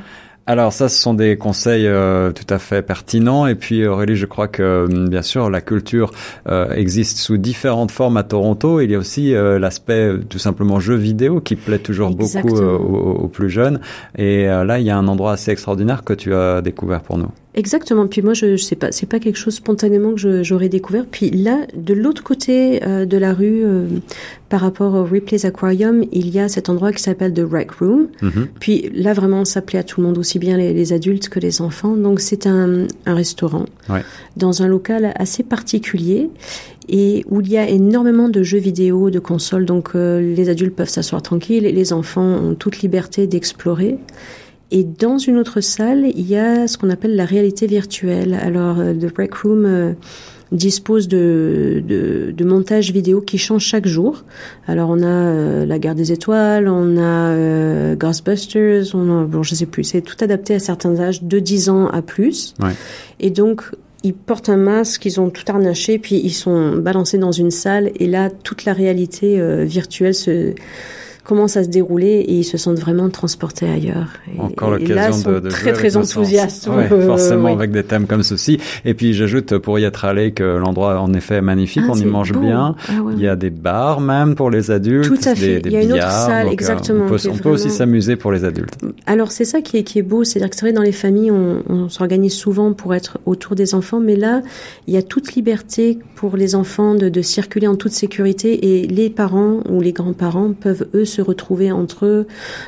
Alors 0.49 0.73
ça, 0.73 0.89
ce 0.89 0.99
sont 0.99 1.13
des 1.13 1.37
conseils 1.37 1.87
euh, 1.87 2.33
tout 2.33 2.47
à 2.49 2.59
fait 2.59 2.81
pertinents. 2.81 3.47
Et 3.47 3.55
puis 3.55 3.87
Aurélie, 3.87 4.17
je 4.17 4.25
crois 4.25 4.49
que 4.49 4.87
hum, 4.91 5.11
bien 5.11 5.21
sûr 5.21 5.51
la 5.51 5.61
culture 5.61 6.11
euh, 6.49 6.73
existe 6.73 7.19
sous 7.19 7.37
différentes 7.37 7.91
formes 7.91 8.17
à 8.17 8.23
Toronto. 8.23 8.81
Il 8.81 8.91
y 8.91 8.95
a 8.95 8.99
aussi 8.99 9.35
euh, 9.35 9.59
l'aspect 9.59 10.15
tout 10.27 10.39
simplement 10.39 10.81
jeu 10.81 10.95
vidéo 10.95 11.43
qui 11.43 11.55
plaît 11.55 11.79
toujours 11.79 12.13
beaucoup 12.13 12.49
aux, 12.49 13.25
aux, 13.25 13.29
plus 13.29 13.51
jeunes. 13.51 13.81
Et 14.17 14.47
là, 14.47 14.79
il 14.79 14.87
y 14.87 14.91
a 14.91 14.97
un 14.97 15.07
endroit 15.07 15.33
assez 15.33 15.51
extraordinaire 15.51 16.03
que 16.03 16.15
tu 16.15 16.35
as 16.35 16.63
découvert 16.63 17.03
pour 17.03 17.19
nous. 17.19 17.31
Exactement. 17.59 18.07
Puis 18.07 18.23
moi, 18.23 18.35
je, 18.35 18.57
je 18.57 18.63
sais 18.63 18.77
pas, 18.77 18.93
c'est 18.93 19.09
pas 19.09 19.19
quelque 19.19 19.37
chose 19.37 19.55
spontanément 19.55 20.15
que 20.15 20.45
j'aurais 20.45 20.69
découvert. 20.69 21.05
Puis 21.05 21.29
là, 21.31 21.67
de 21.75 21.93
l'autre 21.93 22.23
côté 22.23 22.81
euh, 22.87 23.05
de 23.05 23.17
la 23.17 23.35
rue, 23.35 23.65
euh, 23.65 23.89
par 24.49 24.61
rapport 24.61 24.95
au 24.95 25.03
Ripley's 25.03 25.45
Aquarium, 25.45 26.05
il 26.13 26.31
y 26.31 26.39
a 26.39 26.49
cet 26.49 26.69
endroit 26.69 26.93
qui 26.93 27.03
s'appelle 27.03 27.35
The 27.35 27.43
Rec 27.51 27.73
Room. 27.73 28.07
Mm-hmm. 28.23 28.47
Puis 28.61 28.91
là, 28.95 29.13
vraiment, 29.13 29.45
ça 29.45 29.61
plaît 29.61 29.81
à 29.81 29.83
tout 29.83 30.01
le 30.01 30.07
monde, 30.07 30.19
aussi 30.19 30.39
bien 30.39 30.57
les, 30.57 30.73
les 30.73 30.93
adultes 30.93 31.29
que 31.29 31.41
les 31.41 31.61
enfants. 31.61 31.97
Donc 31.97 32.21
c'est 32.21 32.47
un, 32.47 32.87
un 33.07 33.15
restaurant 33.15 33.65
ouais. 33.91 34.05
dans 34.37 34.63
un 34.63 34.69
local 34.69 35.13
assez 35.17 35.43
particulier 35.43 36.31
et 36.89 37.25
où 37.29 37.41
il 37.41 37.51
y 37.51 37.59
a 37.59 37.69
énormément 37.69 38.29
de 38.29 38.45
jeux 38.45 38.59
vidéo, 38.59 39.11
de 39.11 39.19
consoles. 39.19 39.65
Donc 39.65 39.91
euh, 39.97 40.21
les 40.21 40.49
adultes 40.49 40.77
peuvent 40.77 40.89
s'asseoir 40.89 41.23
tranquilles, 41.23 41.65
les 41.65 41.93
enfants 41.93 42.23
ont 42.23 42.55
toute 42.55 42.83
liberté 42.83 43.27
d'explorer. 43.27 43.99
Et 44.71 44.85
dans 44.85 45.17
une 45.17 45.39
autre 45.39 45.61
salle, 45.61 46.07
il 46.15 46.29
y 46.29 46.37
a 46.37 46.69
ce 46.69 46.77
qu'on 46.77 46.91
appelle 46.91 47.17
la 47.17 47.25
réalité 47.25 47.67
virtuelle. 47.67 48.35
Alors, 48.35 48.79
euh, 48.81 48.93
The 48.93 49.13
Break 49.15 49.35
Room 49.35 49.65
euh, 49.65 49.93
dispose 50.53 51.09
de, 51.09 51.83
de, 51.87 52.35
de 52.37 52.45
montages 52.45 52.93
vidéo 52.93 53.23
qui 53.23 53.39
changent 53.39 53.65
chaque 53.65 53.87
jour. 53.87 54.25
Alors, 54.67 54.91
on 54.91 55.03
a 55.03 55.07
euh, 55.07 55.65
La 55.65 55.79
Guerre 55.79 55.95
des 55.95 56.13
Étoiles, 56.13 56.69
on 56.69 56.99
a 56.99 57.95
Ghostbusters, 57.95 58.95
on 58.95 59.23
a, 59.23 59.25
bon, 59.25 59.43
je 59.43 59.55
sais 59.55 59.67
plus, 59.67 59.85
c'est 59.85 60.03
tout 60.03 60.17
adapté 60.21 60.55
à 60.55 60.59
certains 60.59 61.01
âges, 61.01 61.23
de 61.23 61.39
10 61.39 61.71
ans 61.71 61.87
à 61.87 62.03
plus. 62.03 62.55
Ouais. 62.61 62.73
Et 63.21 63.31
donc, 63.31 63.63
ils 64.03 64.15
portent 64.15 64.51
un 64.51 64.59
masque, 64.59 65.07
ils 65.07 65.19
ont 65.19 65.31
tout 65.31 65.45
harnaché, 65.49 65.99
puis 65.99 66.21
ils 66.23 66.35
sont 66.35 66.77
balancés 66.77 67.19
dans 67.19 67.33
une 67.33 67.51
salle, 67.51 67.91
et 67.97 68.07
là, 68.07 68.29
toute 68.29 68.67
la 68.67 68.75
réalité 68.75 69.41
virtuelle 69.65 70.15
se 70.15 70.55
commence 71.29 71.59
à 71.59 71.63
se 71.63 71.69
dérouler 71.69 72.25
et 72.27 72.39
ils 72.39 72.45
se 72.45 72.57
sentent 72.57 72.79
vraiment 72.79 73.11
transportés 73.11 73.69
ailleurs. 73.69 74.09
Et, 74.35 74.41
Encore 74.41 74.71
l'occasion 74.71 75.31
de, 75.31 75.41
de, 75.41 75.49
très 75.51 75.75
très 75.75 75.99
enthousiastes. 75.99 76.69
Ouais, 76.69 76.89
forcément 76.89 77.53
avec 77.53 77.71
des 77.71 77.85
thèmes 77.85 78.07
comme 78.07 78.23
ceci. 78.23 78.59
Et 78.87 78.95
puis 78.95 79.13
j'ajoute 79.13 79.59
pour 79.59 79.79
y 79.79 79.85
être 79.85 80.07
allé 80.07 80.33
que 80.33 80.43
l'endroit 80.43 80.99
en 81.01 81.13
effet 81.13 81.37
est 81.37 81.43
magnifique, 81.43 81.83
ah, 81.87 81.91
on 81.93 81.97
y 81.97 82.07
mange 82.07 82.33
bien. 82.33 82.75
Ah, 82.89 83.03
ouais. 83.03 83.13
Il 83.15 83.23
y 83.23 83.29
a 83.29 83.37
des 83.37 83.51
bars 83.51 84.01
même 84.01 84.37
pour 84.37 84.51
les 84.51 84.71
adultes. 84.71 85.07
Tout 85.07 85.29
à 85.29 85.35
fait. 85.35 85.61
Des, 85.61 85.69
Il 85.69 85.73
y 85.75 85.77
a 85.77 85.83
une 85.83 85.93
autre 85.93 86.11
salle, 86.11 86.45
donc, 86.45 86.53
exactement. 86.55 87.05
On 87.05 87.09
peut, 87.09 87.21
on 87.31 87.37
peut 87.37 87.51
aussi 87.51 87.69
s'amuser 87.69 88.17
pour 88.17 88.33
les 88.33 88.45
adultes. 88.45 88.79
Alors 89.05 89.31
c'est 89.31 89.45
ça 89.45 89.61
qui 89.61 89.77
est, 89.77 89.83
qui 89.83 89.99
est 89.99 90.03
beau, 90.03 90.25
c'est-à-dire 90.25 90.49
que 90.49 90.57
c'est 90.57 90.65
vrai 90.65 90.73
dans 90.73 90.83
les 90.83 90.93
familles 90.93 91.31
on, 91.31 91.63
on 91.69 91.91
s'organise 91.91 92.33
souvent 92.33 92.73
pour 92.73 92.95
être 92.95 93.19
autour 93.27 93.55
des 93.55 93.75
enfants, 93.75 94.01
mais 94.01 94.17
là 94.17 94.41
il 94.87 94.95
y 94.95 94.97
a 94.97 95.03
toute 95.03 95.35
liberté 95.35 95.99
pour 96.15 96.39
les 96.39 96.55
enfants 96.55 96.95
de, 96.95 97.11
de 97.11 97.21
circuler 97.21 97.67
en 97.67 97.77
toute 97.77 97.93
sécurité 97.93 98.81
et 98.81 98.87
les 98.87 99.11
parents 99.11 99.61
ou 99.69 99.83
les 99.83 99.93
grands-parents 99.93 100.55
peuvent 100.59 100.89
eux 100.95 101.05
se 101.05 101.18
retrouver 101.23 101.73
entre 101.73 102.07
eux, 102.07 102.27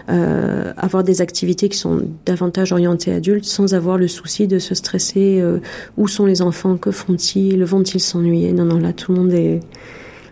euh, 0.08 0.72
avoir 0.76 1.04
des 1.04 1.20
activités 1.20 1.68
qui 1.68 1.78
sont 1.78 2.02
davantage 2.26 2.72
orientées 2.72 3.12
adultes 3.12 3.44
sans 3.44 3.74
avoir 3.74 3.98
le 3.98 4.08
souci 4.08 4.46
de 4.46 4.58
se 4.58 4.74
stresser. 4.74 5.38
Euh, 5.40 5.58
où 5.96 6.08
sont 6.08 6.26
les 6.26 6.42
enfants 6.42 6.76
Que 6.76 6.90
font-ils 6.90 7.64
Vont-ils 7.64 8.00
s'ennuyer? 8.00 8.52
Non, 8.52 8.64
non, 8.64 8.78
là, 8.78 8.92
tout 8.92 9.12
le 9.12 9.18
monde 9.18 9.32
est 9.32 9.60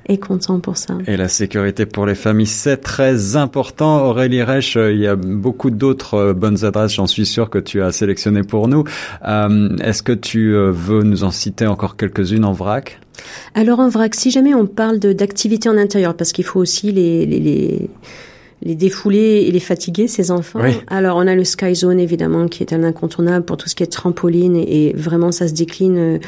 est 0.09 0.19
content 0.19 0.59
pour 0.61 0.77
ça. 0.77 0.99
Et 1.07 1.17
la 1.17 1.29
sécurité 1.29 1.87
pour 1.87 2.07
les 2.07 2.15
familles, 2.15 2.47
c'est 2.47 2.79
très 2.79 3.37
important. 3.37 4.07
Aurélie 4.07 4.43
Reich, 4.43 4.77
euh, 4.77 4.93
il 4.93 5.01
y 5.01 5.07
a 5.07 5.17
beaucoup 5.17 5.71
d'autres 5.71 6.15
euh, 6.15 6.33
bonnes 6.33 6.65
adresses, 6.65 6.95
j'en 6.95 7.07
suis 7.07 7.27
sûr, 7.27 7.51
que 7.51 7.59
tu 7.59 7.83
as 7.83 7.93
sélectionnées 7.93 8.43
pour 8.43 8.69
nous. 8.69 8.85
Euh, 9.27 9.77
Est-ce 9.79 10.03
que 10.03 10.13
tu 10.13 10.53
veux 10.53 11.03
nous 11.03 11.25
en 11.25 11.31
citer 11.31 11.67
encore 11.67 11.97
quelques-unes 11.97 12.45
en 12.45 12.53
vrac? 12.53 13.01
Alors 13.55 13.81
en 13.81 13.89
vrac, 13.89 14.15
si 14.15 14.31
jamais 14.31 14.55
on 14.55 14.67
parle 14.67 14.99
d'activités 14.99 15.69
en 15.69 15.77
intérieur, 15.77 16.15
parce 16.15 16.33
qu'il 16.33 16.45
faut 16.45 16.61
aussi 16.61 16.93
les, 16.93 17.27
les, 17.27 17.41
les 17.41 17.91
les 18.61 18.75
défouler 18.75 19.45
et 19.47 19.53
les 19.53 19.61
fatiguer, 19.61 20.09
ces 20.09 20.33
enfants. 20.33 20.59
Oui. 20.61 20.73
Alors, 20.89 21.17
on 21.17 21.29
a 21.29 21.37
le 21.37 21.45
Sky 21.45 21.77
Zone, 21.77 22.01
évidemment, 22.01 22.49
qui 22.49 22.65
est 22.65 22.73
un 22.73 22.83
incontournable 22.83 23.45
pour 23.45 23.57
tout 23.57 23.69
ce 23.69 23.77
qui 23.77 23.85
est 23.85 23.87
trampoline, 23.87 24.57
et, 24.57 24.89
et 24.89 24.93
vraiment, 24.97 25.31
ça 25.31 25.47
se 25.47 25.55
décline 25.55 26.19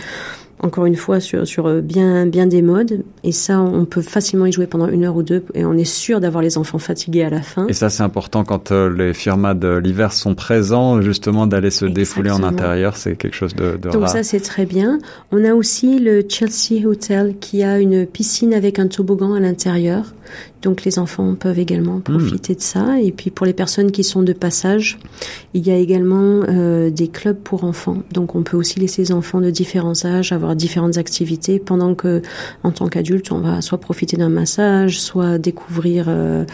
encore 0.63 0.87
une 0.87 0.97
fois 0.97 1.21
sur, 1.21 1.47
sur 1.47 1.67
euh, 1.67 1.81
bien, 1.81 2.27
bien 2.27 2.47
des 2.47 2.63
modes. 2.63 3.03
Et 3.25 3.33
ça, 3.33 3.61
on 3.61 3.85
peut 3.85 4.03
facilement 4.03 4.47
y 4.47 4.53
jouer 4.53 4.67
pendant 4.67 4.89
une 4.89 5.05
heure 5.05 5.17
ou 5.17 5.23
deux 5.23 5.45
et 5.55 5.65
on 5.65 5.75
est 5.75 5.85
sûr 5.85 6.21
d'avoir 6.21 6.43
les 6.43 6.59
enfants 6.59 6.79
fatigués 6.79 7.23
à 7.23 7.31
la 7.31 7.43
fin. 7.43 7.67
Et 7.69 7.73
ça, 7.73 7.91
c'est 7.91 8.03
important 8.03 8.45
quand 8.45 8.71
euh, 8.73 8.95
les 8.95 9.15
firmas 9.15 9.55
de 9.55 9.77
l'hiver 9.77 10.13
sont 10.13 10.35
présents, 10.35 11.01
justement, 11.01 11.47
d'aller 11.47 11.71
se 11.71 11.87
défouler 11.87 12.31
en 12.31 12.43
intérieur. 12.43 12.97
C'est 12.97 13.17
quelque 13.17 13.37
chose 13.37 13.55
de, 13.55 13.77
de 13.77 13.91
Donc 13.91 14.09
ça, 14.09 14.23
c'est 14.23 14.41
très 14.41 14.67
bien. 14.67 14.99
On 15.33 15.45
a 15.45 15.55
aussi 15.55 15.99
le 15.99 16.25
Chelsea 16.29 16.87
Hotel 16.87 17.35
qui 17.41 17.63
a 17.63 17.79
une 17.79 18.07
piscine 18.07 18.55
avec 18.55 18.79
un 18.79 18.87
toboggan 18.87 19.35
à 19.35 19.41
l'intérieur. 19.41 20.15
Donc 20.63 20.85
les 20.85 20.99
enfants 20.99 21.35
peuvent 21.35 21.59
également 21.59 21.97
hmm. 21.97 22.03
profiter 22.03 22.55
de 22.55 22.61
ça. 22.61 23.01
Et 23.01 23.13
puis 23.13 23.31
pour 23.31 23.47
les 23.47 23.53
personnes 23.53 23.91
qui 23.91 24.05
sont 24.05 24.23
de 24.23 24.33
passage, 24.33 24.99
il 25.55 25.67
y 25.67 25.71
a 25.71 25.77
également 25.77 26.43
euh, 26.49 26.91
des 26.91 27.09
clubs 27.09 27.39
pour 27.39 27.65
enfants. 27.65 28.03
Donc 28.13 28.35
on 28.35 28.43
peut 28.43 28.57
aussi 28.57 28.79
laisser 28.79 29.03
les 29.03 29.13
enfants 29.13 29.41
de 29.41 29.51
différents 29.51 30.05
âges 30.05 30.33
avoir 30.33 30.50
différentes 30.55 30.99
activités 30.99 31.59
pendant 31.59 31.95
que 31.95 32.23
en 32.63 32.71
tant 32.71 32.89
qu'adulte 32.89 33.33
on 33.33 33.41
va 33.41 33.61
soit 33.61 33.79
profiter 33.79 34.17
d'un 34.17 34.29
massage, 34.29 35.01
soit 35.01 35.39
découvrir 35.39 36.07
euh, 36.09 36.45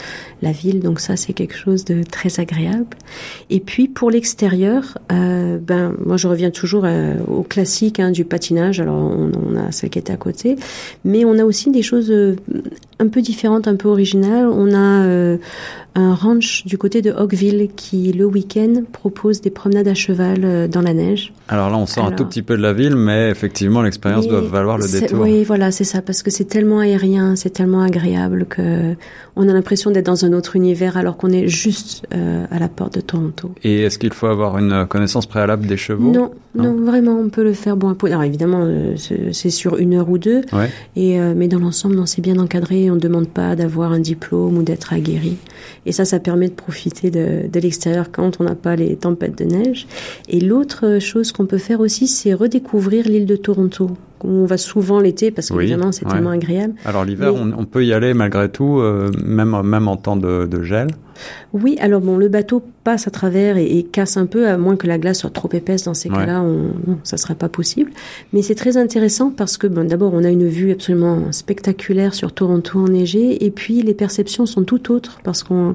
la 0.42 0.52
ville. 0.52 0.80
Donc 0.80 1.00
ça 1.00 1.16
c'est 1.16 1.32
quelque 1.32 1.56
chose 1.56 1.84
de 1.84 2.02
très 2.02 2.40
agréable. 2.40 2.96
Et 3.50 3.60
puis 3.60 3.88
pour 3.88 4.10
l'extérieur, 4.10 4.98
euh, 5.12 5.58
ben 5.58 5.94
moi 6.04 6.16
je 6.16 6.28
reviens 6.28 6.50
toujours 6.50 6.84
euh, 6.84 7.14
au 7.26 7.42
classique 7.42 8.00
hein, 8.00 8.10
du 8.10 8.24
patinage. 8.24 8.80
Alors 8.80 8.96
on, 8.96 9.56
a 9.56 9.72
celle 9.72 9.90
qui 9.90 9.98
est 9.98 10.10
à 10.10 10.16
côté, 10.16 10.56
mais 11.04 11.24
on 11.24 11.38
a 11.38 11.44
aussi 11.44 11.70
des 11.70 11.82
choses 11.82 12.12
un 12.98 13.08
peu 13.08 13.20
différentes, 13.20 13.68
un 13.68 13.76
peu 13.76 13.88
originales. 13.88 14.46
On 14.46 14.74
a 14.74 15.36
un 15.96 16.14
ranch 16.14 16.66
du 16.66 16.76
côté 16.76 17.00
de 17.00 17.10
Oakville 17.10 17.68
qui, 17.74 18.12
le 18.12 18.26
week-end, 18.26 18.82
propose 18.92 19.40
des 19.40 19.48
promenades 19.48 19.88
à 19.88 19.94
cheval 19.94 20.44
euh, 20.44 20.68
dans 20.68 20.82
la 20.82 20.92
neige. 20.92 21.32
Alors 21.48 21.70
là, 21.70 21.78
on 21.78 21.86
sort 21.86 22.04
un 22.04 22.12
tout 22.12 22.26
petit 22.26 22.42
peu 22.42 22.56
de 22.56 22.62
la 22.62 22.74
ville, 22.74 22.96
mais 22.96 23.30
effectivement, 23.30 23.80
l'expérience 23.80 24.28
doit 24.28 24.42
valoir 24.42 24.76
le 24.76 24.86
détour. 24.86 25.20
Oui, 25.20 25.42
voilà, 25.42 25.70
c'est 25.70 25.84
ça, 25.84 26.02
parce 26.02 26.22
que 26.22 26.30
c'est 26.30 26.44
tellement 26.44 26.80
aérien, 26.80 27.34
c'est 27.34 27.50
tellement 27.50 27.82
agréable 27.82 28.44
que 28.44 28.94
on 29.38 29.48
a 29.48 29.52
l'impression 29.52 29.90
d'être 29.90 30.06
dans 30.06 30.24
un 30.24 30.32
autre 30.32 30.56
univers 30.56 30.96
alors 30.96 31.16
qu'on 31.16 31.30
est 31.30 31.46
juste 31.46 32.06
euh, 32.14 32.46
à 32.50 32.58
la 32.58 32.68
porte 32.68 32.94
de 32.94 33.00
Toronto. 33.00 33.50
Et 33.64 33.82
est-ce 33.82 33.98
qu'il 33.98 34.12
faut 34.12 34.26
avoir 34.26 34.58
une 34.58 34.86
connaissance 34.86 35.26
préalable 35.26 35.66
des 35.66 35.76
chevaux? 35.76 36.10
Non, 36.10 36.30
non, 36.54 36.74
vraiment, 36.74 37.18
on 37.18 37.28
peut 37.28 37.44
le 37.44 37.52
faire 37.52 37.76
bon 37.76 37.94
Alors 38.04 38.22
évidemment, 38.22 38.62
euh, 38.62 38.96
c'est 39.32 39.50
sur 39.50 39.76
une 39.76 39.94
heure 39.94 40.08
ou 40.08 40.18
deux, 40.18 40.42
ouais. 40.52 40.70
et 40.96 41.18
mais 41.18 41.48
dans 41.48 41.58
l'ensemble, 41.58 42.06
c'est 42.06 42.22
bien 42.22 42.38
encadré. 42.38 42.90
On 42.90 42.94
ne 42.94 43.00
demande 43.00 43.28
pas 43.28 43.56
d'avoir 43.56 43.92
un 43.92 44.00
diplôme 44.00 44.58
ou 44.58 44.62
d'être 44.62 44.92
aguerri. 44.92 45.36
Et 45.86 45.92
ça, 45.92 46.04
ça 46.04 46.18
permet 46.18 46.48
de 46.48 46.54
profiter 46.54 47.10
de, 47.10 47.48
de 47.50 47.60
l'extérieur 47.60 48.10
quand 48.10 48.40
on 48.40 48.44
n'a 48.44 48.54
pas 48.54 48.76
les 48.76 48.96
tempêtes 48.96 49.38
de 49.38 49.44
neige. 49.44 49.86
Et 50.28 50.40
l'autre 50.40 50.98
chose 50.98 51.32
qu'on 51.32 51.46
peut 51.46 51.58
faire 51.58 51.80
aussi, 51.80 52.08
c'est 52.08 52.34
redécouvrir 52.34 53.08
l'île 53.08 53.26
de 53.26 53.36
Toronto. 53.36 53.90
On 54.25 54.44
va 54.46 54.56
souvent 54.56 55.00
l'été 55.00 55.30
parce 55.30 55.50
qu'évidemment 55.50 55.87
oui, 55.87 55.92
c'est 55.92 56.06
ouais. 56.06 56.12
tellement 56.12 56.30
agréable. 56.30 56.75
Alors 56.85 57.04
l'hiver, 57.04 57.32
Mais... 57.32 57.40
on, 57.54 57.61
on, 57.61 57.64
peut 57.64 57.85
y 57.85 57.92
aller 57.92 58.14
malgré 58.14 58.49
tout, 58.49 58.78
euh, 58.78 59.11
même 59.25 59.61
même 59.62 59.88
en 59.88 59.96
temps 59.96 60.16
de, 60.16 60.46
de 60.46 60.62
gel? 60.62 60.88
Oui, 61.54 61.78
alors 61.80 62.02
bon, 62.02 62.18
le 62.18 62.28
bateau 62.28 62.62
passe 62.85 63.08
à 63.08 63.11
travers 63.11 63.56
et, 63.56 63.78
et 63.78 63.82
casse 63.85 64.18
un 64.18 64.26
peu, 64.26 64.49
à 64.49 64.58
moins 64.58 64.76
que 64.76 64.87
la 64.87 64.99
glace 64.99 65.20
soit 65.20 65.30
trop 65.30 65.49
épaisse. 65.52 65.85
Dans 65.85 65.94
ces 65.94 66.11
ouais. 66.11 66.16
cas-là, 66.16 66.42
on, 66.42 66.90
non, 66.90 66.99
ça 67.04 67.16
serait 67.16 67.35
pas 67.35 67.49
possible. 67.49 67.90
Mais 68.35 68.42
c'est 68.42 68.54
très 68.54 68.76
intéressant 68.76 69.30
parce 69.30 69.56
que, 69.56 69.66
bon, 69.66 69.87
d'abord, 69.87 70.12
on 70.12 70.25
a 70.25 70.28
une 70.28 70.46
vue 70.46 70.73
absolument 70.73 71.32
spectaculaire 71.32 72.12
sur 72.12 72.32
Toronto 72.32 72.78
enneigé, 72.78 73.44
et 73.44 73.50
puis 73.50 73.80
les 73.82 73.94
perceptions 73.94 74.44
sont 74.44 74.64
tout 74.64 74.92
autres 74.92 75.20
parce 75.25 75.42
qu'on 75.42 75.75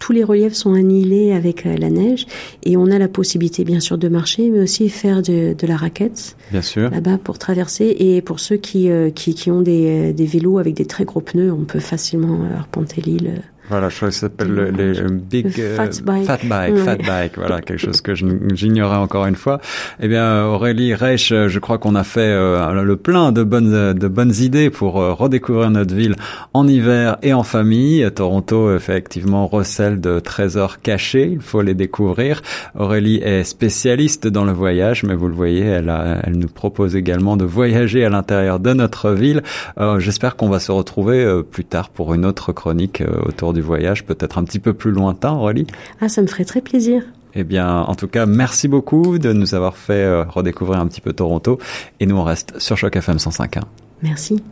tous 0.00 0.12
les 0.12 0.24
reliefs 0.24 0.54
sont 0.54 0.74
annihilés 0.74 1.32
avec 1.32 1.66
euh, 1.66 1.76
la 1.76 1.90
neige, 1.90 2.26
et 2.64 2.76
on 2.76 2.90
a 2.90 2.98
la 2.98 3.08
possibilité, 3.08 3.62
bien 3.62 3.80
sûr, 3.80 3.96
de 3.96 4.08
marcher, 4.08 4.50
mais 4.50 4.60
aussi 4.60 4.88
faire 4.88 5.22
de, 5.22 5.54
de 5.54 5.66
la 5.68 5.76
raquette. 5.76 6.36
Bien 6.50 6.62
sûr. 6.62 6.90
Là-bas 6.90 7.18
pour 7.22 7.38
traverser, 7.38 7.79
et 7.86 8.20
pour 8.22 8.40
ceux 8.40 8.56
qui, 8.56 8.90
euh, 8.90 9.10
qui, 9.10 9.34
qui 9.34 9.50
ont 9.50 9.62
des, 9.62 10.12
des 10.12 10.26
vélos 10.26 10.58
avec 10.58 10.74
des 10.74 10.86
très 10.86 11.04
gros 11.04 11.20
pneus, 11.20 11.52
on 11.52 11.64
peut 11.64 11.80
facilement 11.80 12.40
arpenter 12.56 13.00
l'île. 13.00 13.42
Voilà, 13.70 13.88
je 13.88 13.96
crois 13.96 14.08
que 14.08 14.14
ça 14.14 14.20
s'appelle 14.22 14.48
le, 14.48 14.70
les 14.70 15.00
Big 15.10 15.56
le 15.56 15.74
fat 15.74 15.88
Bike. 16.04 16.26
Fat 16.26 16.38
Bike, 16.44 16.76
fat 16.76 16.96
bike 16.96 17.32
voilà, 17.36 17.60
quelque 17.66 17.78
chose 17.78 18.00
que 18.00 18.14
j'ignorais 18.14 18.96
encore 18.96 19.26
une 19.26 19.36
fois. 19.36 19.60
Eh 20.00 20.08
bien, 20.08 20.44
Aurélie 20.44 20.94
Reich, 20.94 21.28
je 21.28 21.58
crois 21.58 21.78
qu'on 21.78 21.94
a 21.94 22.04
fait 22.04 22.20
euh, 22.20 22.82
le 22.82 22.96
plein 22.96 23.32
de 23.32 23.42
bonnes, 23.42 23.92
de 23.92 24.08
bonnes 24.08 24.34
idées 24.34 24.70
pour 24.70 25.00
euh, 25.00 25.12
redécouvrir 25.12 25.70
notre 25.70 25.94
ville 25.94 26.16
en 26.52 26.66
hiver 26.66 27.16
et 27.22 27.32
en 27.32 27.42
famille. 27.42 28.08
Toronto, 28.14 28.74
effectivement, 28.74 29.46
recèle 29.46 30.00
de 30.00 30.18
trésors 30.20 30.80
cachés. 30.80 31.30
Il 31.32 31.40
faut 31.40 31.62
les 31.62 31.74
découvrir. 31.74 32.42
Aurélie 32.78 33.20
est 33.22 33.44
spécialiste 33.44 34.26
dans 34.26 34.44
le 34.44 34.52
voyage, 34.52 35.04
mais 35.04 35.14
vous 35.14 35.28
le 35.28 35.34
voyez, 35.34 35.64
elle, 35.64 35.90
a, 35.90 36.20
elle 36.24 36.38
nous 36.38 36.48
propose 36.48 36.96
également 36.96 37.36
de 37.36 37.44
voyager 37.44 38.04
à 38.04 38.10
l'intérieur 38.10 38.60
de 38.60 38.72
notre 38.72 39.10
ville. 39.10 39.42
Euh, 39.78 39.98
J'espère 39.98 40.36
qu'on 40.36 40.48
va 40.48 40.60
se 40.60 40.72
retrouver 40.72 41.22
euh, 41.22 41.42
plus 41.42 41.64
tard 41.64 41.88
pour 41.88 42.14
une 42.14 42.26
autre 42.26 42.52
chronique 42.52 43.00
euh, 43.00 43.20
autour 43.26 43.52
du 43.52 43.59
voyage, 43.60 44.04
peut-être 44.04 44.38
un 44.38 44.44
petit 44.44 44.58
peu 44.58 44.72
plus 44.72 44.90
lointain, 44.90 45.32
Aurélie? 45.32 45.66
Ah, 46.00 46.08
ça 46.08 46.22
me 46.22 46.26
ferait 46.26 46.44
très 46.44 46.60
plaisir. 46.60 47.02
Eh 47.34 47.44
bien, 47.44 47.80
en 47.82 47.94
tout 47.94 48.08
cas, 48.08 48.26
merci 48.26 48.66
beaucoup 48.66 49.18
de 49.18 49.32
nous 49.32 49.54
avoir 49.54 49.76
fait 49.76 50.22
redécouvrir 50.24 50.80
un 50.80 50.86
petit 50.88 51.00
peu 51.00 51.12
Toronto. 51.12 51.58
Et 52.00 52.06
nous, 52.06 52.16
on 52.16 52.24
reste 52.24 52.58
sur 52.58 52.76
Choc 52.76 52.96
FM 52.96 53.18
105.1. 53.18 53.60
Merci. 54.02 54.42